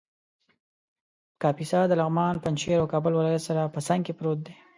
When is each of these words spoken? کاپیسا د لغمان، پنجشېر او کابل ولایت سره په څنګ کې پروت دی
کاپیسا 1.41 1.79
د 1.87 1.91
لغمان، 1.99 2.35
پنجشېر 2.43 2.77
او 2.81 2.87
کابل 2.93 3.13
ولایت 3.15 3.43
سره 3.49 3.71
په 3.73 3.79
څنګ 3.87 4.01
کې 4.05 4.13
پروت 4.17 4.39
دی 4.45 4.53